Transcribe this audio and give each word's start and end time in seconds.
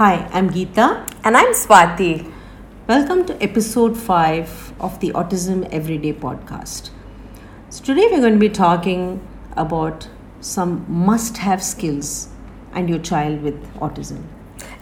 Hi, 0.00 0.26
I'm 0.32 0.48
Geeta. 0.48 1.06
And 1.24 1.36
I'm 1.36 1.52
Swati. 1.52 2.32
Welcome 2.88 3.26
to 3.26 3.34
episode 3.42 3.98
5 3.98 4.72
of 4.80 4.98
the 5.00 5.10
Autism 5.10 5.68
Everyday 5.70 6.14
podcast. 6.14 6.88
So, 7.68 7.84
today 7.84 8.08
we're 8.10 8.22
going 8.22 8.32
to 8.32 8.38
be 8.38 8.48
talking 8.48 9.20
about 9.58 10.08
some 10.40 10.86
must 10.88 11.36
have 11.36 11.62
skills 11.62 12.30
and 12.72 12.88
your 12.88 12.98
child 13.00 13.42
with 13.42 13.62
autism. 13.74 14.22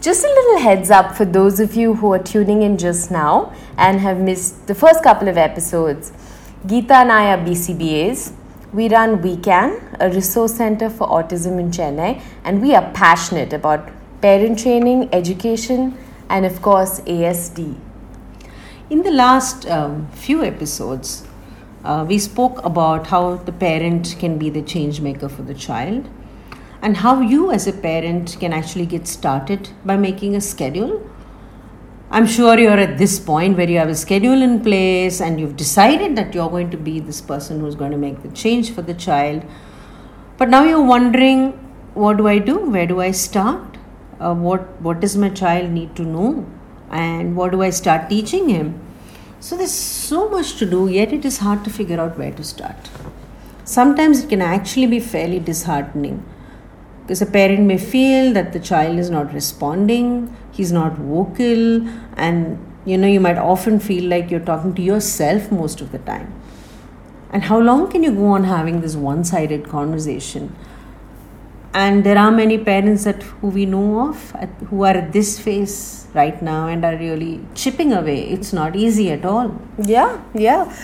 Just 0.00 0.24
a 0.24 0.28
little 0.28 0.60
heads 0.60 0.88
up 0.88 1.16
for 1.16 1.24
those 1.24 1.58
of 1.58 1.74
you 1.74 1.94
who 1.94 2.12
are 2.12 2.22
tuning 2.22 2.62
in 2.62 2.78
just 2.78 3.10
now 3.10 3.52
and 3.76 3.98
have 3.98 4.20
missed 4.20 4.68
the 4.68 4.74
first 4.76 5.02
couple 5.02 5.26
of 5.26 5.36
episodes. 5.36 6.12
Geeta 6.64 6.92
and 6.92 7.10
I 7.10 7.32
are 7.32 7.38
BCBAs. 7.38 8.34
We 8.72 8.88
run 8.88 9.20
WeCan, 9.20 9.96
a 9.98 10.10
resource 10.10 10.54
center 10.54 10.88
for 10.88 11.08
autism 11.08 11.58
in 11.58 11.72
Chennai, 11.72 12.22
and 12.44 12.62
we 12.62 12.76
are 12.76 12.92
passionate 12.92 13.52
about 13.52 13.97
parent 14.20 14.58
training, 14.58 15.08
education, 15.12 15.96
and 16.28 16.44
of 16.44 16.60
course, 16.60 17.00
ASD. 17.00 17.76
In 18.90 19.02
the 19.02 19.10
last 19.10 19.66
um, 19.66 20.08
few 20.12 20.42
episodes, 20.42 21.26
uh, 21.84 22.04
we 22.08 22.18
spoke 22.18 22.64
about 22.64 23.06
how 23.08 23.36
the 23.36 23.52
parent 23.52 24.16
can 24.18 24.38
be 24.38 24.50
the 24.50 24.62
change 24.62 25.00
maker 25.00 25.28
for 25.28 25.42
the 25.42 25.54
child 25.54 26.08
and 26.82 26.96
how 26.96 27.20
you, 27.20 27.50
as 27.50 27.66
a 27.66 27.72
parent, 27.72 28.36
can 28.40 28.52
actually 28.52 28.86
get 28.86 29.06
started 29.06 29.68
by 29.84 29.96
making 29.96 30.34
a 30.34 30.40
schedule. 30.40 31.08
I'm 32.10 32.26
sure 32.26 32.58
you're 32.58 32.78
at 32.78 32.98
this 32.98 33.20
point 33.20 33.56
where 33.56 33.68
you 33.68 33.78
have 33.78 33.88
a 33.88 33.94
schedule 33.94 34.40
in 34.40 34.60
place 34.60 35.20
and 35.20 35.38
you've 35.38 35.56
decided 35.56 36.16
that 36.16 36.34
you're 36.34 36.48
going 36.48 36.70
to 36.70 36.76
be 36.76 37.00
this 37.00 37.20
person 37.20 37.60
who's 37.60 37.74
going 37.74 37.90
to 37.90 37.98
make 37.98 38.22
the 38.22 38.30
change 38.30 38.72
for 38.72 38.82
the 38.82 38.94
child. 38.94 39.44
But 40.38 40.48
now 40.48 40.64
you're 40.64 40.82
wondering, 40.82 41.52
what 41.94 42.16
do 42.16 42.26
I 42.26 42.38
do? 42.38 42.70
Where 42.70 42.86
do 42.86 43.00
I 43.00 43.10
start? 43.10 43.67
Uh, 44.20 44.34
what 44.34 44.80
what 44.82 45.00
does 45.00 45.16
my 45.16 45.28
child 45.28 45.70
need 45.70 45.94
to 45.96 46.02
know? 46.02 46.46
And 46.90 47.36
what 47.36 47.52
do 47.52 47.62
I 47.62 47.70
start 47.70 48.08
teaching 48.08 48.48
him? 48.48 48.80
So 49.40 49.56
there's 49.56 49.72
so 49.72 50.28
much 50.28 50.56
to 50.56 50.66
do, 50.66 50.88
yet 50.88 51.12
it 51.12 51.24
is 51.24 51.38
hard 51.38 51.62
to 51.64 51.70
figure 51.70 52.00
out 52.00 52.18
where 52.18 52.32
to 52.32 52.42
start. 52.42 52.90
Sometimes 53.64 54.24
it 54.24 54.28
can 54.28 54.42
actually 54.42 54.86
be 54.86 54.98
fairly 54.98 55.38
disheartening 55.38 56.24
because 57.02 57.22
a 57.22 57.26
parent 57.26 57.66
may 57.66 57.78
feel 57.78 58.32
that 58.32 58.52
the 58.52 58.60
child 58.60 58.98
is 58.98 59.10
not 59.10 59.32
responding, 59.32 60.34
he's 60.52 60.72
not 60.72 60.96
vocal, 60.96 61.86
and 62.16 62.58
you 62.84 62.96
know, 62.96 63.06
you 63.06 63.20
might 63.20 63.38
often 63.38 63.78
feel 63.78 64.04
like 64.04 64.30
you're 64.30 64.40
talking 64.40 64.74
to 64.74 64.82
yourself 64.82 65.52
most 65.52 65.80
of 65.80 65.92
the 65.92 65.98
time. 65.98 66.32
And 67.30 67.44
how 67.44 67.58
long 67.58 67.90
can 67.90 68.02
you 68.02 68.12
go 68.12 68.26
on 68.28 68.44
having 68.44 68.80
this 68.80 68.96
one 68.96 69.24
sided 69.24 69.68
conversation? 69.68 70.56
And 71.74 72.02
there 72.04 72.16
are 72.16 72.30
many 72.30 72.56
parents 72.56 73.04
that 73.04 73.22
who 73.22 73.48
we 73.48 73.66
know 73.66 74.08
of 74.08 74.34
at, 74.36 74.48
who 74.70 74.84
are 74.84 74.96
at 74.96 75.12
this 75.12 75.38
phase 75.38 76.06
right 76.14 76.40
now 76.40 76.66
and 76.66 76.84
are 76.84 76.96
really 76.96 77.40
chipping 77.54 77.92
away. 77.92 78.28
It's 78.30 78.52
not 78.52 78.74
easy 78.74 79.10
at 79.12 79.24
all. 79.24 79.60
Yeah, 79.78 80.22
yeah. 80.34 80.74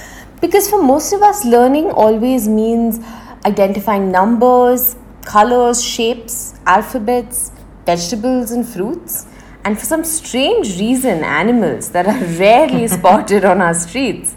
Because 0.40 0.68
for 0.68 0.82
most 0.82 1.12
of 1.12 1.22
us, 1.22 1.44
learning 1.44 1.90
always 1.90 2.46
means 2.48 3.00
identifying 3.46 4.10
numbers, 4.12 4.96
colors, 5.22 5.82
shapes, 5.82 6.54
alphabets, 6.66 7.50
vegetables, 7.86 8.50
and 8.50 8.68
fruits. 8.68 9.26
And 9.64 9.78
for 9.78 9.86
some 9.86 10.04
strange 10.04 10.78
reason, 10.78 11.24
animals 11.24 11.90
that 11.90 12.06
are 12.06 12.24
rarely 12.38 12.86
spotted 12.98 13.44
on 13.44 13.62
our 13.62 13.74
streets. 13.74 14.34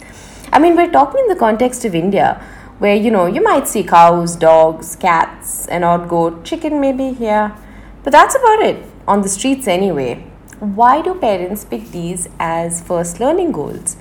I 0.53 0.59
mean, 0.59 0.77
we're 0.77 0.91
talking 0.91 1.19
in 1.19 1.27
the 1.27 1.35
context 1.35 1.83
of 1.83 1.93
India 1.93 2.41
where 2.80 2.95
you 2.95 3.11
know 3.11 3.26
you 3.26 3.43
might 3.43 3.67
see 3.67 3.83
cows, 3.83 4.36
dogs, 4.36 4.95
cats, 4.95 5.67
an 5.67 5.83
odd 5.83 6.08
goat, 6.10 6.43
chicken 6.43 6.80
maybe, 6.80 7.15
yeah. 7.20 7.58
But 8.04 8.11
that's 8.11 8.36
about 8.36 8.61
it 8.61 8.83
on 9.08 9.21
the 9.21 9.30
streets 9.30 9.67
anyway. 9.67 10.23
Why 10.60 11.02
do 11.02 11.14
parents 11.14 11.66
pick 11.66 11.92
these 11.92 12.27
as 12.39 12.82
first 12.82 13.20
learning 13.20 13.52
goals? 13.52 13.95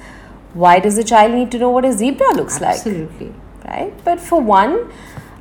Why 0.54 0.78
does 0.78 0.97
the 0.97 1.04
child 1.04 1.34
need 1.34 1.50
to 1.53 1.59
know 1.59 1.70
what 1.70 1.84
a 1.84 1.92
zebra 1.92 2.34
looks 2.34 2.60
Absolutely. 2.60 3.26
like? 3.26 3.34
Absolutely. 3.34 3.34
Right? 3.66 4.04
But 4.04 4.20
for 4.20 4.41
one, 4.41 4.91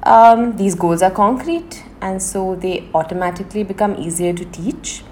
um, 0.04 0.58
these 0.58 0.76
goals 0.76 1.02
are 1.02 1.12
concrete 1.12 1.84
and 2.02 2.22
so 2.22 2.56
they 2.56 2.88
automatically 2.94 3.64
become 3.64 3.96
easier 3.96 4.34
to 4.34 4.46
teach. 4.46 5.04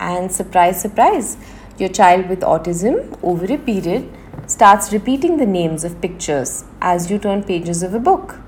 And 0.00 0.32
surprise, 0.32 0.80
surprise, 0.80 1.36
your 1.78 1.90
child 1.90 2.28
with 2.28 2.40
autism 2.40 3.18
over 3.22 3.44
a 3.52 3.58
period 3.58 4.10
starts 4.50 4.92
repeating 4.92 5.36
the 5.36 5.46
names 5.46 5.84
of 5.84 6.00
pictures 6.00 6.64
as 6.80 7.08
you 7.08 7.18
turn 7.20 7.44
pages 7.44 7.84
of 7.84 7.94
a 7.94 8.00
book. 8.00 8.40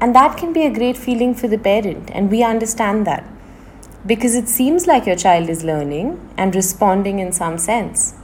And 0.00 0.14
that 0.14 0.38
can 0.38 0.54
be 0.54 0.64
a 0.64 0.72
great 0.72 0.96
feeling 0.96 1.34
for 1.34 1.48
the 1.48 1.58
parent, 1.58 2.10
and 2.14 2.30
we 2.30 2.42
understand 2.42 3.06
that 3.06 3.24
because 4.06 4.34
it 4.34 4.48
seems 4.48 4.86
like 4.86 5.04
your 5.04 5.16
child 5.16 5.50
is 5.50 5.62
learning 5.62 6.18
and 6.38 6.54
responding 6.54 7.18
in 7.18 7.32
some 7.32 7.58
sense. 7.58 8.14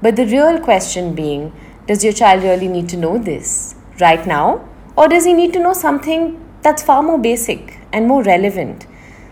But 0.00 0.16
the 0.16 0.24
real 0.24 0.58
question 0.58 1.14
being 1.14 1.52
does 1.86 2.02
your 2.02 2.14
child 2.14 2.42
really 2.42 2.68
need 2.68 2.88
to 2.88 2.96
know 2.96 3.18
this 3.18 3.74
right 4.00 4.26
now, 4.26 4.66
or 4.96 5.06
does 5.06 5.26
he 5.26 5.34
need 5.34 5.52
to 5.52 5.58
know 5.58 5.74
something 5.74 6.40
that's 6.62 6.82
far 6.82 7.02
more 7.02 7.18
basic 7.18 7.78
and 7.92 8.08
more 8.08 8.22
relevant? 8.22 8.86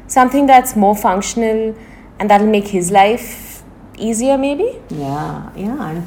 Something 0.06 0.46
that's 0.46 0.76
more 0.76 0.94
functional 0.94 1.74
and 2.18 2.28
that'll 2.28 2.46
make 2.46 2.68
his 2.68 2.90
life 2.90 3.64
easier, 3.96 4.36
maybe? 4.36 4.82
Yeah, 4.90 5.50
yeah. 5.56 6.04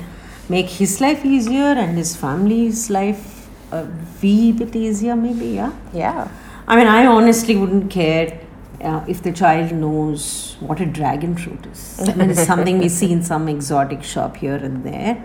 Make 0.49 0.69
his 0.69 1.01
life 1.01 1.25
easier 1.25 1.73
and 1.83 1.97
his 1.97 2.15
family's 2.15 2.89
life 2.89 3.49
a 3.71 3.87
wee 4.21 4.51
bit 4.51 4.75
easier, 4.75 5.15
maybe. 5.15 5.47
Yeah. 5.47 5.73
Yeah. 5.93 6.29
I 6.67 6.75
mean, 6.75 6.87
I 6.87 7.05
honestly 7.05 7.55
wouldn't 7.55 7.91
care 7.91 8.39
uh, 8.81 9.03
if 9.07 9.23
the 9.23 9.31
child 9.31 9.71
knows 9.71 10.57
what 10.59 10.79
a 10.79 10.85
dragon 10.85 11.35
fruit 11.35 11.65
is. 11.65 11.99
I 11.99 12.13
mean, 12.13 12.29
it's 12.29 12.45
something 12.45 12.77
we 12.77 12.89
see 12.89 13.11
in 13.11 13.23
some 13.23 13.47
exotic 13.47 14.03
shop 14.03 14.37
here 14.37 14.55
and 14.55 14.83
there. 14.83 15.23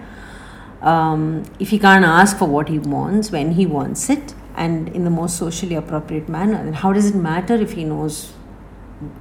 Um, 0.81 1.45
if 1.61 1.71
he 1.71 1.79
can't 1.79 2.05
ask 2.05 2.37
for 2.37 2.47
what 2.47 2.69
he 2.69 2.79
wants 2.79 3.31
when 3.31 3.53
he 3.53 3.67
wants 3.67 4.11
it 4.11 4.35
and 4.57 4.89
in 4.89 5.05
the 5.05 5.11
most 5.11 5.37
socially 5.37 5.77
appropriate 5.77 6.29
manner, 6.29 6.63
then 6.65 6.73
how 6.73 6.93
does 6.93 7.07
it 7.07 7.15
matter 7.15 7.55
if 7.55 7.73
he 7.73 7.85
knows 7.85 8.33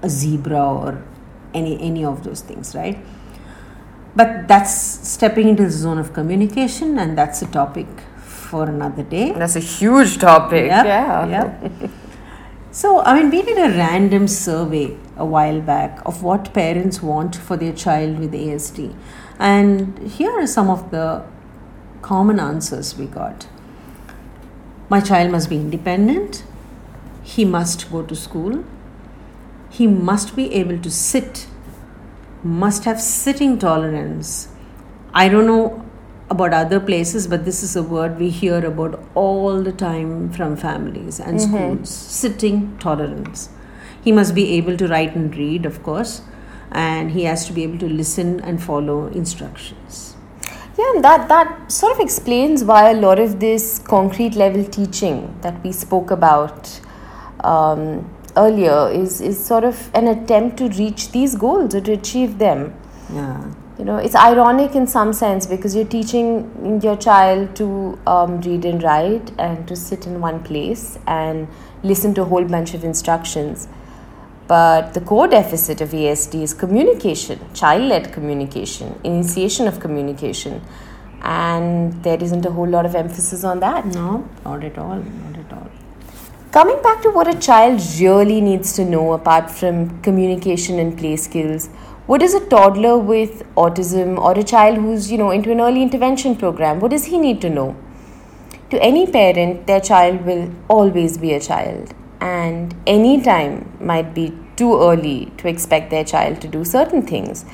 a 0.02 0.10
zebra 0.10 0.64
or 0.64 1.04
any 1.54 1.80
any 1.82 2.04
of 2.04 2.24
those 2.24 2.42
things, 2.42 2.74
right? 2.76 2.98
But 4.16 4.48
that's 4.48 4.74
stepping 5.08 5.48
into 5.48 5.64
the 5.64 5.70
zone 5.72 5.98
of 5.98 6.14
communication, 6.14 7.00
and 7.00 7.18
that's 7.18 7.42
a 7.42 7.48
topic 7.48 7.88
for 8.18 8.66
another 8.66 9.04
day. 9.04 9.32
That's 9.32 9.56
a 9.56 9.60
huge 9.62 10.18
topic. 10.18 10.66
Yep, 10.66 10.86
Yeah. 10.86 11.26
yep. 11.28 11.92
So, 12.74 13.02
I 13.02 13.16
mean, 13.22 13.30
we 13.32 13.42
did 13.42 13.58
a 13.58 13.76
random 13.78 14.30
survey 14.30 14.96
a 15.18 15.26
while 15.26 15.60
back 15.60 16.00
of 16.06 16.24
what 16.24 16.54
parents 16.54 17.02
want 17.04 17.36
for 17.36 17.58
their 17.58 17.74
child 17.74 18.18
with 18.18 18.32
ASD. 18.32 18.96
And 19.38 20.00
here 20.10 20.32
are 20.32 20.48
some 20.48 20.70
of 20.70 20.90
the 20.90 21.22
common 22.02 22.40
answers 22.40 22.98
we 22.98 23.08
got. 23.08 23.46
My 24.88 25.02
child 25.02 25.32
must 25.32 25.50
be 25.50 25.58
independent. 25.58 26.46
He 27.24 27.44
must 27.44 27.92
go 27.92 28.04
to 28.04 28.16
school. 28.16 28.64
He 29.70 29.86
must 29.86 30.34
be 30.38 30.54
able 30.54 30.80
to 30.80 30.90
sit, 30.90 31.48
must 32.44 32.86
have 32.86 33.00
sitting 33.00 33.58
tolerance. 33.60 34.48
I 35.14 35.30
don't 35.30 35.46
know 35.46 35.86
about 36.30 36.54
other 36.54 36.80
places, 36.80 37.28
but 37.28 37.44
this 37.46 37.62
is 37.62 37.76
a 37.76 37.84
word 37.84 38.18
we 38.18 38.30
hear 38.30 38.66
about 38.66 39.04
all 39.16 39.62
the 39.62 39.72
time 39.72 40.32
from 40.32 40.56
families 40.56 41.20
and 41.20 41.42
schools 41.42 41.90
sitting 41.90 42.78
tolerance. 42.80 43.50
He 44.04 44.12
must 44.12 44.34
be 44.34 44.54
able 44.54 44.78
to 44.78 44.88
write 44.88 45.16
and 45.16 45.36
read, 45.36 45.66
of 45.66 45.84
course, 45.84 46.22
and 46.72 47.12
he 47.12 47.26
has 47.26 47.46
to 47.48 47.54
be 47.54 47.64
able 47.64 47.78
to 47.80 47.90
listen 47.90 48.40
and 48.40 48.64
follow 48.64 49.08
instructions. 49.08 50.16
Yeah, 50.80 50.94
and 50.96 51.04
that, 51.04 51.28
that 51.28 51.72
sort 51.72 51.94
of 51.94 52.00
explains 52.00 52.64
why 52.64 52.92
a 52.92 52.94
lot 52.94 53.20
of 53.20 53.40
this 53.40 53.78
concrete 53.80 54.36
level 54.36 54.64
teaching 54.64 55.38
that 55.42 55.62
we 55.64 55.74
spoke 55.74 56.10
about 56.12 56.80
um, 57.44 58.10
earlier 58.38 58.90
is, 58.90 59.22
is 59.22 59.44
sort 59.44 59.64
of 59.64 59.90
an 59.94 60.08
attempt 60.08 60.58
to 60.58 60.70
reach 60.70 61.12
these 61.12 61.36
goals 61.36 61.76
or 61.76 61.82
to 61.82 61.94
achieve 61.94 62.38
them. 62.38 62.74
Yeah. 63.14 63.52
You 63.78 63.86
know, 63.86 63.98
it's 63.98 64.16
ironic 64.16 64.76
in 64.76 64.86
some 64.86 65.12
sense 65.12 65.48
because 65.48 65.76
you're 65.76 65.86
teaching 65.86 66.80
your 66.84 66.96
child 66.96 67.56
to 67.56 67.98
um, 68.06 68.40
read 68.42 68.64
and 68.66 68.84
write 68.84 69.32
and 69.40 69.68
to 69.68 69.76
sit 69.76 70.06
in 70.06 70.22
one 70.22 70.44
place 70.44 71.00
and 71.08 71.48
listen 71.82 72.14
to 72.14 72.22
a 72.22 72.26
whole 72.26 72.44
bunch 72.44 72.74
of 72.74 72.84
instructions. 72.84 73.68
But 74.48 74.94
the 74.94 75.02
core 75.02 75.28
deficit 75.28 75.82
of 75.82 75.92
ASD 75.92 76.44
is 76.44 76.54
communication, 76.54 77.40
child 77.54 77.84
led 77.84 78.12
communication, 78.12 79.00
initiation 79.04 79.68
of 79.68 79.80
communication. 79.80 80.62
And 81.22 82.04
there 82.04 82.22
isn't 82.22 82.46
a 82.46 82.52
whole 82.52 82.68
lot 82.68 82.86
of 82.86 82.94
emphasis 82.94 83.44
on 83.44 83.62
that. 83.62 83.86
No, 83.86 84.28
not 84.44 84.64
at 84.64 84.78
all. 84.78 84.98
Not 84.98 85.38
at 85.38 85.38
all. 85.38 85.41
Coming 86.52 86.82
back 86.82 87.02
to 87.04 87.12
what 87.12 87.34
a 87.34 87.40
child 87.40 87.82
really 87.98 88.42
needs 88.42 88.74
to 88.74 88.84
know 88.84 89.14
apart 89.14 89.50
from 89.50 90.02
communication 90.02 90.80
and 90.80 90.98
play 90.98 91.16
skills, 91.16 91.68
what 92.08 92.20
does 92.20 92.34
a 92.34 92.46
toddler 92.48 92.98
with 92.98 93.44
autism 93.56 94.18
or 94.18 94.38
a 94.38 94.44
child 94.44 94.78
who's, 94.78 95.10
you 95.10 95.18
know, 95.18 95.32
into 95.32 95.50
an 95.50 95.62
early 95.62 95.82
intervention 95.82 96.36
program, 96.36 96.82
what 96.82 96.92
does 96.92 97.06
he 97.06 97.18
need 97.18 97.40
to 97.40 97.50
know? 97.50 97.78
To 98.70 98.84
any 98.84 99.08
parent, 99.08 99.66
their 99.66 99.80
child 99.80 100.26
will 100.26 100.54
always 100.68 101.18
be 101.18 101.32
a 101.32 101.40
child, 101.40 101.94
and 102.20 102.76
any 102.86 103.22
time 103.22 103.72
might 103.80 104.14
be 104.14 104.38
too 104.58 104.78
early 104.78 105.32
to 105.38 105.48
expect 105.48 105.90
their 105.90 106.04
child 106.04 106.42
to 106.42 106.50
do 106.50 106.66
certain 106.66 107.02
things. 107.02 107.46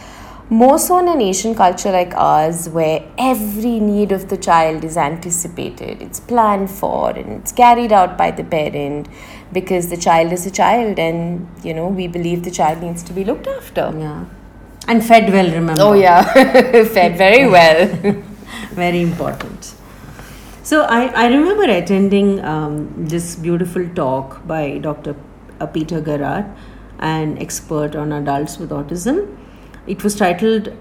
More 0.50 0.80
so 0.80 1.00
in 1.00 1.10
an 1.10 1.20
Asian 1.20 1.56
culture 1.56 1.92
like 1.92 2.14
ours, 2.16 2.70
where 2.70 3.04
every 3.18 3.82
need 3.82 4.14
of 4.14 4.30
the 4.30 4.38
child 4.38 4.86
is 4.86 4.96
anticipated, 4.96 6.02
it's 6.02 6.22
planned 6.22 6.72
for, 6.72 7.10
and 7.10 7.42
it's 7.42 7.52
carried 7.52 7.92
out 7.92 8.18
by 8.18 8.32
the 8.32 8.46
parent 8.46 9.10
because 9.52 9.90
the 9.90 9.98
child 9.98 10.32
is 10.32 10.46
a 10.46 10.52
child, 10.52 11.00
and 11.00 11.50
you 11.66 11.74
know, 11.74 11.88
we 11.88 12.08
believe 12.08 12.46
the 12.46 12.52
child 12.52 12.82
needs 12.82 13.04
to 13.04 13.12
be 13.12 13.26
looked 13.26 13.46
after. 13.46 13.94
Yeah. 13.98 14.24
And 14.88 15.06
fed 15.06 15.34
well, 15.34 15.52
remember. 15.52 15.82
Oh, 15.82 15.92
yeah, 15.92 16.24
fed 16.86 17.18
very 17.18 17.50
well. 17.50 18.24
Very 18.72 19.02
important. 19.02 19.74
So 20.64 20.84
I, 20.84 21.08
I 21.08 21.28
remember 21.28 21.64
attending 21.64 22.40
um, 22.46 22.94
this 22.96 23.36
beautiful 23.36 23.88
talk 23.96 24.46
by 24.48 24.78
Dr. 24.78 25.16
uh, 25.60 25.66
Peter 25.66 26.00
Gerhardt, 26.00 26.46
an 27.00 27.38
expert 27.40 27.96
on 27.96 28.14
adults 28.14 28.58
with 28.60 28.70
autism. 28.70 29.36
It 29.88 30.04
was 30.04 30.16
titled 30.16 30.74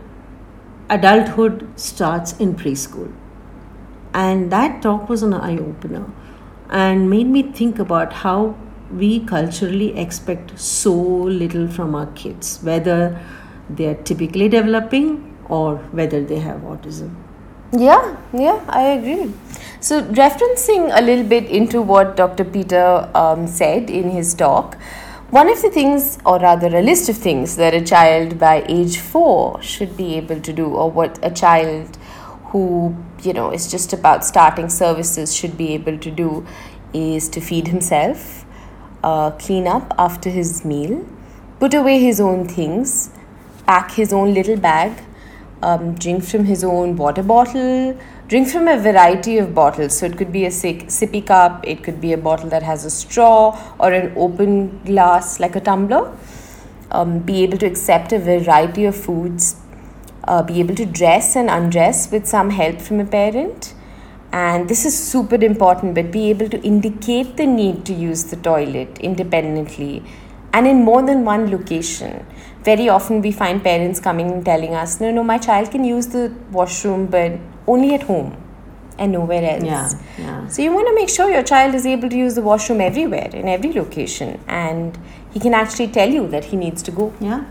Adulthood 0.90 1.68
Starts 1.76 2.36
in 2.38 2.54
Preschool. 2.54 3.12
And 4.12 4.50
that 4.50 4.82
talk 4.82 5.08
was 5.08 5.22
an 5.22 5.32
eye 5.32 5.58
opener 5.58 6.06
and 6.70 7.08
made 7.08 7.28
me 7.28 7.42
think 7.42 7.78
about 7.78 8.12
how 8.12 8.56
we 8.90 9.20
culturally 9.20 9.96
expect 9.96 10.58
so 10.58 10.92
little 10.92 11.68
from 11.68 11.94
our 11.94 12.06
kids, 12.14 12.58
whether 12.62 13.20
they 13.70 13.86
are 13.86 14.02
typically 14.02 14.48
developing 14.48 15.36
or 15.48 15.76
whether 15.92 16.24
they 16.24 16.38
have 16.38 16.60
autism. 16.62 17.14
Yeah, 17.72 18.16
yeah, 18.32 18.64
I 18.68 18.82
agree. 18.82 19.32
So, 19.80 20.02
referencing 20.02 20.90
a 20.96 21.02
little 21.02 21.24
bit 21.24 21.44
into 21.44 21.82
what 21.82 22.16
Dr. 22.16 22.44
Peter 22.44 23.10
um, 23.14 23.46
said 23.46 23.90
in 23.90 24.10
his 24.10 24.34
talk, 24.34 24.78
one 25.30 25.48
of 25.48 25.60
the 25.60 25.70
things, 25.70 26.18
or 26.24 26.38
rather 26.38 26.68
a 26.68 26.82
list 26.82 27.08
of 27.08 27.16
things, 27.16 27.56
that 27.56 27.74
a 27.74 27.84
child 27.84 28.38
by 28.38 28.64
age 28.68 28.98
four 28.98 29.60
should 29.60 29.96
be 29.96 30.14
able 30.14 30.40
to 30.40 30.52
do, 30.52 30.66
or 30.66 30.90
what 30.90 31.18
a 31.22 31.30
child 31.30 31.96
who, 32.46 32.96
you 33.22 33.32
know, 33.32 33.50
is 33.50 33.68
just 33.70 33.92
about 33.92 34.24
starting 34.24 34.68
services 34.68 35.34
should 35.34 35.58
be 35.58 35.74
able 35.74 35.98
to 35.98 36.10
do, 36.10 36.46
is 36.92 37.28
to 37.28 37.40
feed 37.40 37.66
himself, 37.68 38.44
uh, 39.02 39.32
clean 39.32 39.66
up 39.66 39.92
after 39.98 40.30
his 40.30 40.64
meal, 40.64 41.04
put 41.58 41.74
away 41.74 41.98
his 41.98 42.20
own 42.20 42.46
things, 42.46 43.10
pack 43.66 43.90
his 43.90 44.12
own 44.12 44.32
little 44.32 44.56
bag, 44.56 44.92
um, 45.62 45.94
drink 45.94 46.24
from 46.24 46.44
his 46.44 46.62
own 46.64 46.96
water 46.96 47.22
bottle, 47.22 47.98
drink 48.28 48.48
from 48.48 48.68
a 48.68 48.78
variety 48.78 49.38
of 49.38 49.54
bottles. 49.54 49.98
So 49.98 50.06
it 50.06 50.16
could 50.16 50.32
be 50.32 50.44
a 50.44 50.50
sippy 50.50 51.26
cup, 51.26 51.66
it 51.66 51.82
could 51.82 52.00
be 52.00 52.12
a 52.12 52.18
bottle 52.18 52.48
that 52.50 52.62
has 52.62 52.84
a 52.84 52.90
straw 52.90 53.58
or 53.78 53.92
an 53.92 54.12
open 54.16 54.82
glass 54.84 55.40
like 55.40 55.56
a 55.56 55.60
tumbler. 55.60 56.16
Um, 56.90 57.18
be 57.18 57.42
able 57.42 57.58
to 57.58 57.66
accept 57.66 58.12
a 58.12 58.18
variety 58.18 58.84
of 58.84 58.94
foods, 58.94 59.56
uh, 60.24 60.42
be 60.42 60.60
able 60.60 60.74
to 60.76 60.86
dress 60.86 61.34
and 61.34 61.50
undress 61.50 62.12
with 62.12 62.26
some 62.26 62.50
help 62.50 62.80
from 62.80 63.00
a 63.00 63.04
parent. 63.04 63.74
And 64.32 64.68
this 64.68 64.84
is 64.84 64.96
super 64.96 65.36
important, 65.36 65.94
but 65.94 66.10
be 66.12 66.30
able 66.30 66.48
to 66.48 66.60
indicate 66.62 67.36
the 67.36 67.46
need 67.46 67.84
to 67.86 67.92
use 67.92 68.24
the 68.24 68.36
toilet 68.36 68.98
independently 68.98 70.04
and 70.52 70.66
in 70.66 70.84
more 70.84 71.02
than 71.02 71.24
one 71.24 71.50
location 71.50 72.24
very 72.66 72.88
often 72.88 73.22
we 73.22 73.30
find 73.30 73.62
parents 73.62 74.00
coming 74.00 74.30
and 74.32 74.44
telling 74.44 74.74
us, 74.74 75.00
no, 75.00 75.12
no, 75.12 75.22
my 75.22 75.38
child 75.38 75.70
can 75.70 75.84
use 75.84 76.08
the 76.08 76.34
washroom, 76.50 77.06
but 77.06 77.38
only 77.66 77.94
at 77.94 78.02
home 78.02 78.36
and 78.98 79.12
nowhere 79.12 79.44
else. 79.50 79.64
Yeah, 79.64 79.90
yeah. 80.18 80.48
So 80.48 80.62
you 80.62 80.72
want 80.72 80.88
to 80.88 80.94
make 80.94 81.08
sure 81.08 81.30
your 81.30 81.44
child 81.44 81.76
is 81.76 81.86
able 81.86 82.08
to 82.08 82.16
use 82.16 82.34
the 82.34 82.42
washroom 82.42 82.80
everywhere, 82.80 83.30
in 83.32 83.46
every 83.48 83.72
location, 83.72 84.40
and 84.48 84.98
he 85.32 85.38
can 85.38 85.54
actually 85.54 85.88
tell 85.98 86.08
you 86.08 86.26
that 86.28 86.46
he 86.46 86.56
needs 86.56 86.82
to 86.82 86.90
go. 86.90 87.12
Yeah. 87.20 87.44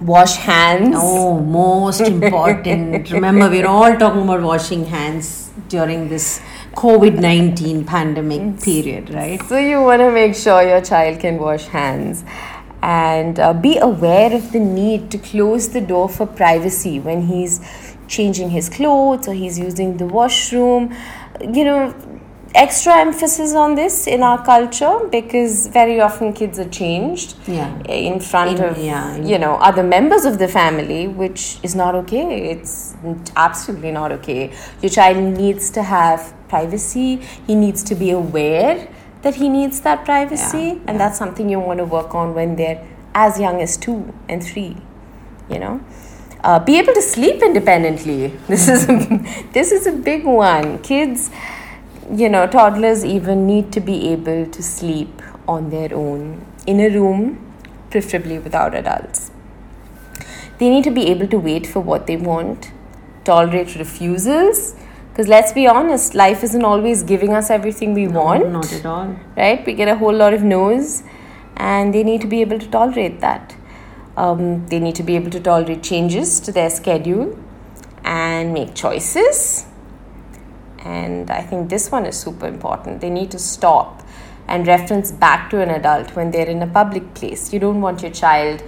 Wash 0.00 0.36
hands. 0.36 0.94
Oh, 0.96 1.40
most 1.40 2.00
important. 2.00 3.10
Remember, 3.10 3.50
we're 3.50 3.66
all 3.66 3.96
talking 3.96 4.22
about 4.22 4.42
washing 4.42 4.84
hands 4.84 5.50
during 5.68 6.08
this 6.08 6.40
COVID 6.74 7.18
19 7.20 7.84
pandemic 7.84 8.60
period, 8.62 9.10
right? 9.10 9.42
So 9.42 9.58
you 9.58 9.82
want 9.82 10.00
to 10.00 10.10
make 10.10 10.34
sure 10.34 10.62
your 10.62 10.80
child 10.80 11.20
can 11.20 11.38
wash 11.38 11.66
hands 11.66 12.24
and 12.82 13.40
uh, 13.40 13.52
be 13.52 13.78
aware 13.78 14.32
of 14.32 14.52
the 14.52 14.60
need 14.60 15.10
to 15.10 15.18
close 15.18 15.70
the 15.70 15.80
door 15.80 16.08
for 16.08 16.26
privacy 16.26 17.00
when 17.00 17.22
he's 17.22 17.60
changing 18.06 18.50
his 18.50 18.68
clothes 18.68 19.26
or 19.26 19.34
he's 19.34 19.58
using 19.58 19.96
the 19.96 20.06
washroom. 20.06 20.94
You 21.40 21.64
know, 21.64 22.20
extra 22.54 22.96
emphasis 22.98 23.54
on 23.54 23.74
this 23.74 24.06
in 24.06 24.22
our 24.22 24.42
culture 24.44 25.00
because 25.10 25.66
very 25.68 26.00
often 26.00 26.32
kids 26.32 26.58
are 26.58 26.68
changed 26.68 27.34
Yeah. 27.46 27.70
in 27.84 28.20
front 28.20 28.58
In- 28.58 28.64
of 28.64 28.78
yeah, 28.78 29.14
in- 29.14 29.26
you 29.28 29.38
know 29.38 29.54
other 29.56 29.82
members 29.82 30.24
of 30.24 30.38
the 30.38 30.48
family 30.48 31.06
which 31.08 31.58
is 31.62 31.74
not 31.74 31.94
okay. 31.94 32.50
It's 32.50 32.94
absolutely 33.36 33.92
not 33.92 34.12
okay. 34.12 34.50
Your 34.82 34.90
child 34.90 35.18
needs 35.18 35.70
to 35.70 35.82
have 35.82 36.32
privacy. 36.48 37.20
He 37.46 37.54
needs 37.54 37.82
to 37.84 37.94
be 37.94 38.10
aware 38.10 38.88
that 39.22 39.34
he 39.34 39.48
needs 39.48 39.80
that 39.80 40.04
privacy. 40.04 40.58
Yeah, 40.58 40.86
and 40.86 40.94
yeah. 40.94 40.98
that's 40.98 41.18
something 41.18 41.48
you 41.50 41.60
want 41.60 41.78
to 41.78 41.84
work 41.84 42.14
on 42.14 42.34
when 42.34 42.56
they're 42.56 42.82
as 43.14 43.38
young 43.40 43.60
as 43.60 43.76
2 43.76 44.14
and 44.28 44.42
3 44.42 44.76
you 45.50 45.58
know? 45.58 45.80
Uh, 46.44 46.58
be 46.60 46.78
able 46.78 46.94
to 46.94 47.02
sleep 47.02 47.42
independently. 47.42 48.32
This 48.48 48.68
is 48.68 48.88
a, 48.88 48.96
this 49.52 49.72
is 49.72 49.86
a 49.86 49.92
big 49.92 50.24
one. 50.24 50.78
Kids 50.78 51.30
you 52.10 52.28
know, 52.28 52.46
toddlers 52.46 53.04
even 53.04 53.46
need 53.46 53.72
to 53.72 53.80
be 53.80 54.08
able 54.08 54.46
to 54.46 54.62
sleep 54.62 55.22
on 55.46 55.70
their 55.70 55.94
own 55.94 56.44
in 56.66 56.80
a 56.80 56.88
room, 56.88 57.38
preferably 57.90 58.38
without 58.38 58.74
adults. 58.74 59.30
They 60.58 60.68
need 60.68 60.84
to 60.84 60.90
be 60.90 61.06
able 61.06 61.28
to 61.28 61.38
wait 61.38 61.66
for 61.66 61.80
what 61.80 62.06
they 62.06 62.16
want, 62.16 62.72
tolerate 63.24 63.74
refusals, 63.76 64.74
because 65.10 65.28
let's 65.28 65.52
be 65.52 65.66
honest, 65.66 66.14
life 66.14 66.42
isn't 66.44 66.64
always 66.64 67.02
giving 67.02 67.32
us 67.32 67.50
everything 67.50 67.94
we 67.94 68.08
want, 68.08 68.50
Not 68.50 68.72
at 68.72 68.86
all. 68.86 69.16
right? 69.36 69.64
We 69.66 69.74
get 69.74 69.88
a 69.88 69.96
whole 69.96 70.14
lot 70.14 70.34
of 70.34 70.42
no's, 70.42 71.02
and 71.56 71.92
they 71.94 72.02
need 72.04 72.20
to 72.20 72.26
be 72.26 72.40
able 72.40 72.58
to 72.58 72.68
tolerate 72.68 73.20
that. 73.20 73.54
Um, 74.16 74.66
they 74.66 74.80
need 74.80 74.96
to 74.96 75.02
be 75.02 75.16
able 75.16 75.30
to 75.30 75.40
tolerate 75.40 75.82
changes 75.82 76.40
to 76.40 76.52
their 76.52 76.70
schedule 76.70 77.38
and 78.04 78.52
make 78.52 78.74
choices 78.74 79.66
and 80.84 81.30
I 81.30 81.42
think 81.42 81.68
this 81.70 81.90
one 81.90 82.06
is 82.06 82.18
super 82.18 82.46
important. 82.46 83.00
They 83.00 83.10
need 83.10 83.30
to 83.32 83.38
stop 83.38 84.02
and 84.46 84.66
reference 84.66 85.10
back 85.12 85.50
to 85.50 85.60
an 85.60 85.70
adult 85.70 86.14
when 86.16 86.30
they're 86.30 86.46
in 86.48 86.62
a 86.62 86.66
public 86.66 87.14
place. 87.14 87.52
You 87.52 87.58
don't 87.58 87.80
want 87.80 88.02
your 88.02 88.10
child 88.10 88.62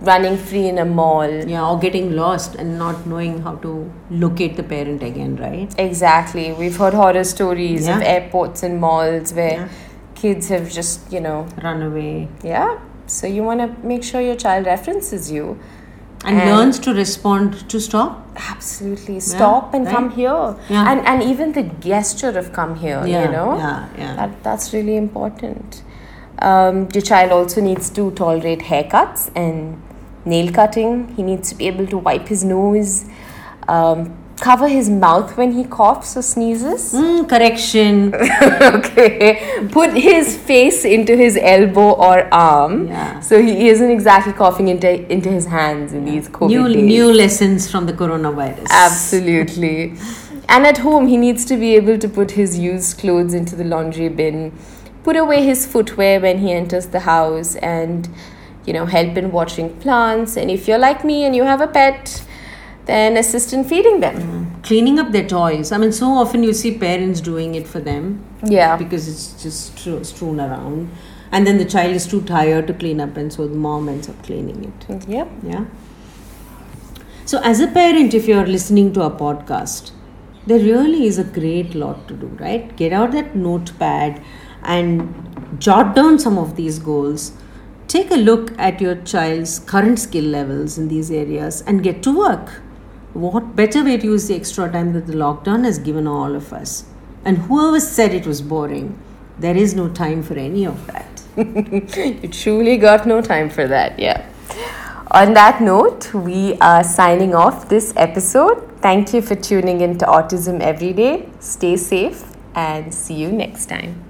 running 0.00 0.36
free 0.36 0.68
in 0.68 0.78
a 0.78 0.84
mall. 0.84 1.30
Yeah, 1.46 1.66
or 1.66 1.78
getting 1.78 2.14
lost 2.16 2.56
and 2.56 2.78
not 2.78 3.06
knowing 3.06 3.40
how 3.42 3.54
to 3.56 3.90
locate 4.10 4.56
the 4.56 4.62
parent 4.62 5.02
again, 5.02 5.36
right? 5.36 5.74
Exactly. 5.78 6.52
We've 6.52 6.76
heard 6.76 6.92
horror 6.94 7.24
stories 7.24 7.88
of 7.88 8.02
airports 8.02 8.62
and 8.62 8.80
malls 8.80 9.32
where 9.32 9.52
Yeah. 9.60 9.68
kids 10.14 10.48
have 10.48 10.70
just, 10.70 11.10
you 11.12 11.20
know, 11.20 11.46
Run 11.62 11.82
away. 11.82 12.28
yeah. 12.42 12.78
So 13.06 13.26
you 13.26 13.42
want 13.44 13.60
to 13.60 13.86
make 13.86 14.02
sure 14.02 14.20
your 14.20 14.36
child 14.36 14.66
references 14.66 15.30
you. 15.30 15.58
And, 16.24 16.40
And- 16.40 16.50
learns 16.50 16.78
to 16.80 16.94
respond 16.94 17.68
to 17.68 17.80
stop. 17.80 18.20
Absolutely. 18.50 19.20
Stop 19.20 19.74
and 19.74 19.86
right. 19.86 19.94
come 19.94 20.10
here. 20.10 20.56
Yeah. 20.68 20.90
And 20.90 21.00
and 21.06 21.22
even 21.22 21.52
the 21.52 21.62
gesture 21.88 22.36
of 22.38 22.52
come 22.52 22.74
here, 22.76 23.02
Yeah, 23.06 23.24
you 23.24 23.30
know? 23.32 23.56
yeah, 23.56 23.88
yeah. 23.98 24.16
That, 24.16 24.42
that's 24.42 24.72
really 24.72 24.96
important. 24.96 25.82
Um, 26.40 26.88
your 26.92 27.02
child 27.02 27.30
also 27.32 27.60
needs 27.60 27.90
to 27.90 28.10
tolerate 28.12 28.60
haircuts 28.70 29.30
and 29.36 29.80
nail 30.24 30.50
cutting. 30.52 31.14
He 31.14 31.22
needs 31.22 31.50
to 31.50 31.54
be 31.54 31.66
able 31.68 31.86
to 31.86 31.98
wipe 31.98 32.26
his 32.28 32.42
nose, 32.44 33.04
um, 33.68 34.16
cover 34.40 34.68
his 34.68 34.90
mouth 34.90 35.36
when 35.36 35.52
he 35.52 35.64
coughs 35.64 36.16
or 36.16 36.22
sneezes. 36.22 36.92
Mm, 36.92 37.28
correction. 37.28 38.14
okay. 38.74 39.68
Put 39.70 39.94
his 39.94 40.36
face 40.36 40.84
into 40.84 41.16
his 41.16 41.38
elbow 41.40 41.92
or 41.92 42.32
arm. 42.34 42.88
Yeah. 42.88 43.20
So 43.20 43.40
he 43.40 43.68
isn't 43.68 43.90
exactly 43.90 44.32
coughing 44.32 44.68
into, 44.68 45.10
into 45.12 45.30
his 45.30 45.46
hands 45.46 45.92
in 45.92 46.04
these 46.04 46.28
COVID 46.28 46.48
new 46.48 46.68
days. 46.68 46.82
new 46.82 47.12
lessons 47.12 47.70
from 47.70 47.86
the 47.86 47.92
coronavirus. 47.92 48.66
Absolutely. 48.70 49.94
And 50.48 50.66
at 50.66 50.78
home, 50.78 51.06
he 51.06 51.16
needs 51.16 51.44
to 51.46 51.56
be 51.56 51.74
able 51.74 51.98
to 51.98 52.08
put 52.08 52.32
his 52.32 52.58
used 52.58 52.98
clothes 52.98 53.32
into 53.32 53.56
the 53.56 53.64
laundry 53.64 54.08
bin, 54.08 54.52
put 55.02 55.16
away 55.16 55.42
his 55.42 55.64
footwear 55.66 56.20
when 56.20 56.38
he 56.38 56.52
enters 56.52 56.88
the 56.88 57.00
house, 57.00 57.56
and 57.56 58.08
you 58.66 58.72
know, 58.72 58.86
help 58.86 59.16
in 59.16 59.30
watering 59.30 59.74
plants. 59.80 60.36
And 60.36 60.50
if 60.50 60.66
you're 60.66 60.78
like 60.78 61.04
me 61.04 61.24
and 61.24 61.34
you 61.36 61.44
have 61.44 61.60
a 61.60 61.66
pet, 61.66 62.24
then 62.86 63.16
assist 63.16 63.52
in 63.52 63.64
feeding 63.64 64.00
them. 64.00 64.60
Cleaning 64.62 64.98
up 64.98 65.12
their 65.12 65.26
toys. 65.26 65.72
I 65.72 65.78
mean, 65.78 65.92
so 65.92 66.06
often 66.06 66.42
you 66.42 66.52
see 66.52 66.76
parents 66.78 67.20
doing 67.20 67.54
it 67.54 67.66
for 67.66 67.80
them 67.80 68.24
Yeah. 68.44 68.76
because 68.76 69.08
it's 69.08 69.42
just 69.42 69.78
strewn 70.06 70.40
around. 70.40 70.90
And 71.32 71.46
then 71.46 71.58
the 71.58 71.64
child 71.64 71.94
is 71.96 72.06
too 72.06 72.20
tired 72.22 72.66
to 72.68 72.74
clean 72.74 73.00
up, 73.00 73.16
and 73.16 73.32
so 73.32 73.46
the 73.48 73.56
mom 73.56 73.88
ends 73.88 74.08
up 74.08 74.22
cleaning 74.22 74.64
it. 74.88 75.08
Yep. 75.08 75.28
Yeah. 75.42 75.64
So, 77.24 77.40
as 77.42 77.60
a 77.60 77.66
parent, 77.68 78.14
if 78.14 78.28
you're 78.28 78.46
listening 78.46 78.92
to 78.92 79.02
a 79.02 79.10
podcast, 79.10 79.90
there 80.46 80.58
really 80.58 81.06
is 81.06 81.18
a 81.18 81.24
great 81.24 81.74
lot 81.74 82.06
to 82.08 82.14
do, 82.14 82.26
right? 82.38 82.76
Get 82.76 82.92
out 82.92 83.12
that 83.12 83.34
notepad 83.34 84.22
and 84.62 85.56
jot 85.58 85.94
down 85.96 86.18
some 86.18 86.38
of 86.38 86.56
these 86.56 86.78
goals. 86.78 87.32
take 87.86 88.10
a 88.10 88.16
look 88.16 88.46
at 88.58 88.80
your 88.80 88.94
child's 89.08 89.58
current 89.70 89.98
skill 90.02 90.24
levels 90.24 90.76
in 90.78 90.88
these 90.88 91.10
areas 91.10 91.62
and 91.66 91.82
get 91.82 92.02
to 92.02 92.16
work. 92.18 92.62
What 93.14 93.54
better 93.54 93.84
way 93.84 93.96
to 93.96 94.04
use 94.04 94.26
the 94.26 94.34
extra 94.34 94.70
time 94.70 94.92
that 94.92 95.06
the 95.06 95.12
lockdown 95.12 95.64
has 95.64 95.78
given 95.78 96.08
all 96.08 96.34
of 96.34 96.52
us? 96.52 96.84
And 97.24 97.38
whoever 97.38 97.78
said 97.78 98.12
it 98.12 98.26
was 98.26 98.42
boring, 98.42 98.98
there 99.38 99.56
is 99.56 99.74
no 99.74 99.88
time 99.88 100.22
for 100.22 100.34
any 100.34 100.66
of 100.66 100.86
that. 100.88 101.22
you 102.22 102.28
truly 102.28 102.76
got 102.76 103.06
no 103.06 103.20
time 103.20 103.50
for 103.50 103.68
that, 103.68 103.98
yeah. 104.00 104.28
On 105.12 105.32
that 105.34 105.60
note, 105.62 106.12
we 106.12 106.58
are 106.58 106.82
signing 106.82 107.36
off 107.36 107.68
this 107.68 107.92
episode. 107.96 108.68
Thank 108.80 109.14
you 109.14 109.22
for 109.22 109.36
tuning 109.36 109.80
in 109.80 109.96
to 109.98 110.06
Autism 110.06 110.60
Every 110.60 110.92
Day. 110.92 111.28
Stay 111.38 111.76
safe 111.76 112.24
and 112.56 112.92
see 112.92 113.14
you 113.14 113.30
next 113.30 113.66
time. 113.66 114.03